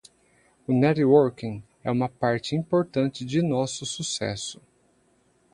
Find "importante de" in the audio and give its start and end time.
2.55-3.39